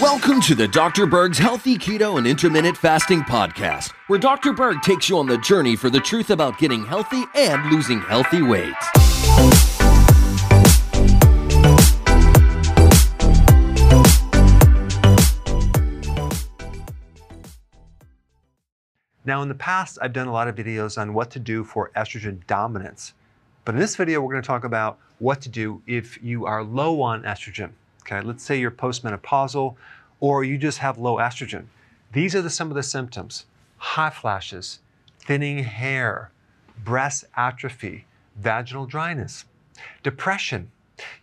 Welcome 0.00 0.40
to 0.42 0.54
the 0.54 0.68
Dr. 0.70 1.06
Berg's 1.06 1.38
Healthy 1.38 1.76
Keto 1.76 2.18
and 2.18 2.26
Intermittent 2.26 2.76
Fasting 2.76 3.22
Podcast, 3.22 3.90
where 4.06 4.20
Dr. 4.20 4.52
Berg 4.52 4.80
takes 4.82 5.08
you 5.08 5.18
on 5.18 5.26
the 5.26 5.38
journey 5.38 5.74
for 5.74 5.90
the 5.90 5.98
truth 5.98 6.30
about 6.30 6.56
getting 6.58 6.84
healthy 6.86 7.24
and 7.34 7.68
losing 7.72 8.00
healthy 8.00 8.42
weight. 8.42 8.74
Now, 19.24 19.42
in 19.42 19.48
the 19.48 19.56
past, 19.58 19.98
I've 20.00 20.12
done 20.12 20.28
a 20.28 20.32
lot 20.32 20.46
of 20.46 20.54
videos 20.54 20.96
on 20.96 21.12
what 21.12 21.32
to 21.32 21.40
do 21.40 21.64
for 21.64 21.90
estrogen 21.96 22.46
dominance. 22.46 23.14
But 23.64 23.76
in 23.76 23.80
this 23.80 23.96
video, 23.96 24.20
we're 24.20 24.32
going 24.32 24.42
to 24.42 24.46
talk 24.46 24.64
about 24.64 24.98
what 25.20 25.40
to 25.42 25.48
do 25.48 25.80
if 25.86 26.22
you 26.22 26.44
are 26.44 26.62
low 26.62 27.00
on 27.00 27.22
estrogen. 27.22 27.70
Okay, 28.02 28.20
let's 28.20 28.44
say 28.44 28.60
you're 28.60 28.70
postmenopausal 28.70 29.74
or 30.20 30.44
you 30.44 30.58
just 30.58 30.78
have 30.78 30.98
low 30.98 31.16
estrogen. 31.16 31.64
These 32.12 32.34
are 32.34 32.42
the, 32.42 32.50
some 32.50 32.68
of 32.68 32.74
the 32.74 32.82
symptoms 32.82 33.46
hot 33.78 34.14
flashes, 34.14 34.80
thinning 35.18 35.58
hair, 35.64 36.30
breast 36.84 37.24
atrophy, 37.36 38.04
vaginal 38.36 38.86
dryness, 38.86 39.46
depression, 40.02 40.70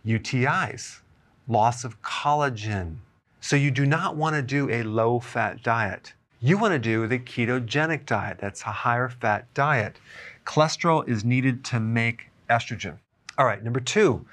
UTIs, 0.04 1.00
loss 1.46 1.84
of 1.84 2.02
collagen. 2.02 2.96
So 3.40 3.56
you 3.56 3.70
do 3.70 3.86
not 3.86 4.16
want 4.16 4.34
to 4.34 4.42
do 4.42 4.68
a 4.70 4.82
low 4.82 5.20
fat 5.20 5.62
diet. 5.62 6.12
You 6.40 6.58
want 6.58 6.72
to 6.72 6.78
do 6.78 7.06
the 7.06 7.20
ketogenic 7.20 8.04
diet. 8.04 8.38
That's 8.40 8.62
a 8.62 8.72
higher 8.72 9.08
fat 9.08 9.52
diet. 9.54 9.98
Cholesterol 10.44 11.08
is 11.08 11.24
needed 11.24 11.64
to 11.66 11.78
make 11.78 12.31
estrogen. 12.48 12.98
All 13.38 13.46
right, 13.46 13.62
number 13.62 13.80
two, 13.80 14.26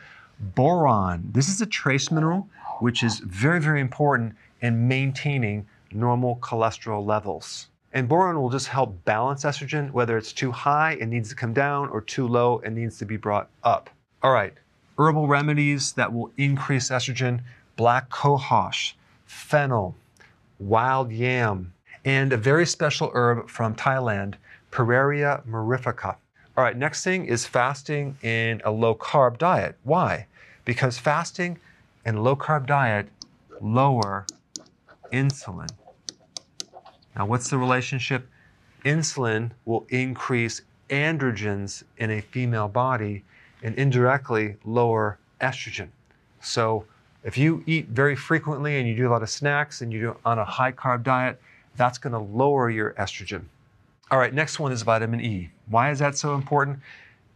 boron. 0.56 1.30
This 1.32 1.50
is 1.50 1.62
a 1.62 1.66
trace 1.66 2.12
mineral 2.12 2.50
which 2.80 3.04
is 3.04 3.20
very, 3.20 3.60
very 3.60 3.82
important 3.82 4.36
in 4.62 4.88
maintaining 4.88 5.68
normal 5.92 6.38
cholesterol 6.38 7.06
levels. 7.06 7.68
And 7.94 8.08
boron 8.08 8.40
will 8.40 8.50
just 8.50 8.68
help 8.68 9.04
balance 9.06 9.44
estrogen, 9.44 9.92
whether 9.92 10.18
it's 10.18 10.32
too 10.32 10.52
high 10.52 10.98
and 11.02 11.10
needs 11.10 11.30
to 11.30 11.36
come 11.36 11.54
down 11.54 11.90
or 11.90 12.02
too 12.02 12.28
low 12.28 12.62
and 12.64 12.76
needs 12.76 12.98
to 13.00 13.06
be 13.06 13.18
brought 13.18 13.50
up. 13.64 13.90
All 14.22 14.32
right, 14.32 14.54
herbal 14.98 15.28
remedies 15.28 15.94
that 15.94 16.14
will 16.14 16.32
increase 16.38 16.90
estrogen 16.90 17.42
black 17.76 18.10
cohosh, 18.10 18.94
fennel, 19.26 19.96
wild 20.60 21.12
yam, 21.12 21.74
and 22.06 22.34
a 22.34 22.38
very 22.38 22.66
special 22.66 23.10
herb 23.14 23.50
from 23.50 23.74
Thailand, 23.76 24.36
Pueraria 24.72 25.46
mirifica. 25.48 26.18
All 26.60 26.66
right, 26.66 26.76
next 26.76 27.06
thing 27.06 27.26
is 27.26 27.46
fasting 27.46 28.18
in 28.22 28.62
a 28.66 28.72
low 28.72 28.94
carb 28.94 29.38
diet. 29.38 29.78
Why? 29.84 30.28
Because 30.66 30.98
fasting 30.98 31.58
and 32.04 32.22
low 32.22 32.36
carb 32.36 32.66
diet 32.66 33.08
lower 33.62 34.26
insulin. 35.14 35.70
Now, 37.16 37.28
what's 37.28 37.50
the 37.50 37.58
relationship? 37.58 38.28
Insulin 38.84 39.52
will 39.64 39.86
increase 39.88 40.64
androgens 40.90 41.84
in 41.98 42.12
a 42.12 42.20
female 42.20 42.68
body 42.68 43.24
and 43.64 43.74
indirectly 43.76 44.58
lower 44.66 45.18
estrogen. 45.40 45.88
So, 46.42 46.84
if 47.24 47.38
you 47.38 47.64
eat 47.68 47.88
very 47.88 48.18
frequently 48.18 48.80
and 48.80 48.86
you 48.86 48.98
do 48.98 49.08
a 49.08 49.12
lot 49.12 49.24
of 49.24 49.30
snacks 49.30 49.80
and 49.80 49.94
you 49.94 50.02
do 50.02 50.18
on 50.25 50.40
a 50.40 50.44
high 50.44 50.74
carb 50.74 51.03
diet, 51.03 51.42
that's 51.78 51.98
going 51.98 52.12
to 52.12 52.19
lower 52.19 52.69
your 52.69 52.92
estrogen. 52.96 53.46
All 54.12 54.18
right, 54.18 54.34
next 54.34 54.58
one 54.58 54.72
is 54.72 54.81
vitamin 54.81 55.22
E. 55.22 55.52
Why 55.68 55.92
is 55.92 56.00
that 56.00 56.18
so 56.18 56.34
important? 56.34 56.80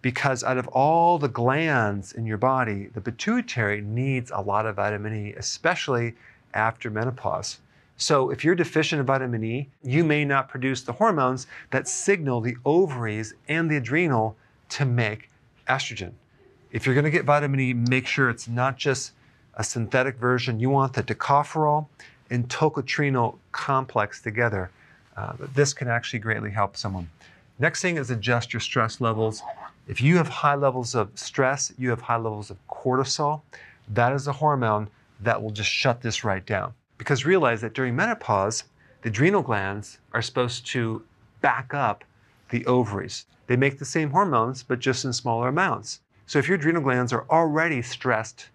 Because 0.01 0.43
out 0.43 0.57
of 0.57 0.67
all 0.69 1.19
the 1.19 1.27
glands 1.27 2.13
in 2.13 2.25
your 2.25 2.39
body, 2.39 2.87
the 2.87 2.99
pituitary 2.99 3.79
needs 3.81 4.31
a 4.31 4.41
lot 4.41 4.65
of 4.65 4.77
vitamin 4.77 5.27
E, 5.27 5.33
especially 5.33 6.15
after 6.55 6.89
menopause. 6.89 7.59
So 7.97 8.31
if 8.31 8.43
you're 8.43 8.55
deficient 8.55 8.99
in 8.99 9.05
vitamin 9.05 9.43
E, 9.43 9.69
you 9.83 10.03
may 10.03 10.25
not 10.25 10.49
produce 10.49 10.81
the 10.81 10.93
hormones 10.93 11.45
that 11.69 11.87
signal 11.87 12.41
the 12.41 12.57
ovaries 12.65 13.35
and 13.47 13.69
the 13.69 13.77
adrenal 13.77 14.35
to 14.69 14.83
make 14.83 15.29
estrogen. 15.69 16.13
If 16.71 16.87
you're 16.87 16.95
going 16.95 17.05
to 17.05 17.11
get 17.11 17.23
vitamin 17.23 17.59
E, 17.59 17.73
make 17.75 18.07
sure 18.07 18.31
it's 18.31 18.47
not 18.47 18.77
just 18.77 19.11
a 19.53 19.63
synthetic 19.63 20.17
version. 20.17 20.59
You 20.59 20.71
want 20.71 20.93
the 20.93 21.03
tocopherol 21.03 21.85
and 22.31 22.49
tocotrienol 22.49 23.37
complex 23.51 24.23
together. 24.23 24.71
Uh, 25.15 25.33
this 25.53 25.73
can 25.73 25.87
actually 25.87 26.19
greatly 26.19 26.51
help 26.51 26.75
someone. 26.75 27.09
Next 27.59 27.81
thing 27.81 27.97
is 27.97 28.09
adjust 28.09 28.53
your 28.53 28.59
stress 28.59 28.99
levels. 28.99 29.43
If 29.87 30.01
you 30.01 30.17
have 30.17 30.27
high 30.27 30.55
levels 30.55 30.95
of 30.95 31.11
stress, 31.15 31.71
you 31.77 31.89
have 31.89 32.01
high 32.01 32.17
levels 32.17 32.49
of 32.49 32.57
cortisol. 32.67 33.41
That 33.89 34.13
is 34.13 34.27
a 34.27 34.33
hormone 34.33 34.89
that 35.19 35.41
will 35.41 35.51
just 35.51 35.69
shut 35.69 36.01
this 36.01 36.23
right 36.23 36.45
down. 36.45 36.73
Because 36.97 37.25
realize 37.25 37.61
that 37.61 37.73
during 37.73 37.95
menopause, 37.95 38.63
the 39.01 39.09
adrenal 39.09 39.41
glands 39.41 39.99
are 40.13 40.21
supposed 40.21 40.65
to 40.67 41.03
back 41.41 41.73
up 41.73 42.03
the 42.49 42.65
ovaries. 42.65 43.25
They 43.47 43.57
make 43.57 43.77
the 43.77 43.85
same 43.85 44.09
hormones, 44.11 44.63
but 44.63 44.79
just 44.79 45.05
in 45.05 45.13
smaller 45.13 45.49
amounts. 45.49 45.99
So 46.25 46.39
if 46.39 46.47
your 46.47 46.55
adrenal 46.55 46.81
glands 46.81 47.11
are 47.11 47.25
already 47.29 47.81
stressed 47.81 48.47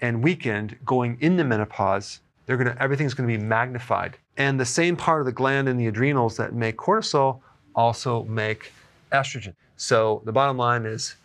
and 0.00 0.22
weakened 0.22 0.78
going 0.84 1.18
into 1.20 1.42
menopause, 1.42 2.20
they're 2.46 2.56
gonna, 2.56 2.76
everything's 2.78 3.14
gonna 3.14 3.26
be 3.26 3.38
magnified. 3.38 4.18
And 4.36 4.60
the 4.60 4.66
same 4.66 4.96
part 4.96 5.20
of 5.20 5.26
the 5.26 5.32
gland 5.32 5.68
in 5.68 5.76
the 5.76 5.86
adrenals 5.86 6.36
that 6.36 6.52
make 6.52 6.76
cortisol 6.76 7.40
also 7.74 8.24
make 8.24 8.72
estrogen. 9.12 9.54
So 9.76 10.22
the 10.24 10.32
bottom 10.32 10.56
line 10.56 10.84
is 10.84 11.16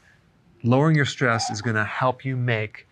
lowering 0.64 0.96
your 0.96 1.06
stress 1.06 1.50
is 1.50 1.62
gonna 1.62 1.86
help 1.86 2.24
you 2.24 2.38
make 2.38 2.88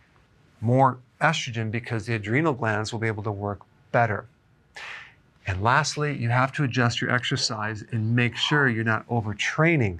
more 0.61 0.97
estrogen 1.21 1.71
because 1.71 2.05
the 2.05 2.15
adrenal 2.15 2.53
glands 2.53 2.91
will 2.91 2.99
be 2.99 3.07
able 3.07 3.23
to 3.23 3.31
work 3.31 3.61
better. 3.91 4.25
And 5.47 5.63
lastly, 5.63 6.15
you 6.15 6.29
have 6.29 6.51
to 6.53 6.63
adjust 6.63 7.01
your 7.01 7.11
exercise 7.11 7.83
and 7.91 8.15
make 8.15 8.35
sure 8.35 8.69
you're 8.69 8.83
not 8.83 9.07
overtraining. 9.07 9.99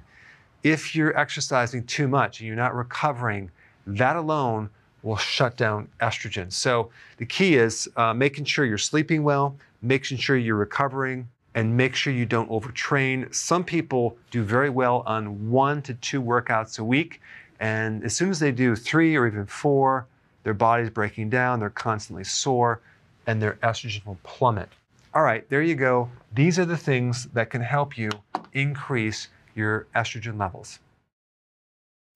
If 0.62 0.94
you're 0.94 1.16
exercising 1.18 1.84
too 1.84 2.08
much 2.08 2.40
and 2.40 2.46
you're 2.46 2.56
not 2.56 2.74
recovering, 2.74 3.50
that 3.86 4.16
alone 4.16 4.70
will 5.02 5.16
shut 5.16 5.56
down 5.56 5.88
estrogen. 6.00 6.52
So 6.52 6.90
the 7.16 7.26
key 7.26 7.56
is 7.56 7.88
uh, 7.96 8.14
making 8.14 8.44
sure 8.44 8.64
you're 8.64 8.78
sleeping 8.78 9.22
well, 9.22 9.56
making 9.82 10.18
sure 10.18 10.36
you're 10.36 10.56
recovering, 10.56 11.28
and 11.54 11.76
make 11.76 11.94
sure 11.94 12.12
you 12.12 12.26
don't 12.26 12.50
overtrain. 12.50 13.34
Some 13.34 13.64
people 13.64 14.16
do 14.30 14.42
very 14.42 14.70
well 14.70 15.02
on 15.06 15.50
one 15.50 15.82
to 15.82 15.94
two 15.94 16.22
workouts 16.22 16.78
a 16.78 16.84
week. 16.84 17.20
And 17.58 18.04
as 18.04 18.16
soon 18.16 18.30
as 18.30 18.38
they 18.38 18.52
do 18.52 18.76
three 18.76 19.16
or 19.16 19.26
even 19.26 19.46
four, 19.46 20.06
their 20.44 20.54
body's 20.54 20.90
breaking 20.90 21.30
down, 21.30 21.60
they're 21.60 21.70
constantly 21.70 22.24
sore, 22.24 22.80
and 23.26 23.42
their 23.42 23.54
estrogen 23.62 24.04
will 24.06 24.18
plummet. 24.22 24.68
All 25.12 25.22
right, 25.22 25.48
there 25.50 25.62
you 25.62 25.74
go. 25.74 26.08
These 26.34 26.58
are 26.58 26.64
the 26.64 26.76
things 26.76 27.26
that 27.34 27.50
can 27.50 27.60
help 27.60 27.98
you 27.98 28.10
increase 28.52 29.28
your 29.54 29.86
estrogen 29.94 30.38
levels. 30.38 30.78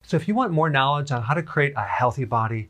So 0.03 0.15
if 0.17 0.27
you 0.27 0.35
want 0.35 0.53
more 0.53 0.69
knowledge 0.69 1.11
on 1.11 1.21
how 1.21 1.33
to 1.33 1.43
create 1.43 1.73
a 1.75 1.83
healthy 1.83 2.25
body, 2.25 2.69